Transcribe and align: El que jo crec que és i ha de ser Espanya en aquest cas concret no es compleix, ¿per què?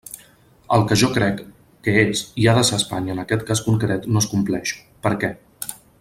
El 0.75 0.85
que 0.91 0.95
jo 1.01 1.09
crec 1.17 1.43
que 1.87 1.93
és 2.05 2.23
i 2.45 2.47
ha 2.47 2.55
de 2.61 2.65
ser 2.69 2.79
Espanya 2.83 3.15
en 3.17 3.21
aquest 3.27 3.45
cas 3.53 3.61
concret 3.69 4.09
no 4.15 4.23
es 4.25 4.29
compleix, 4.35 4.73
¿per 5.07 5.13
què? 5.25 5.31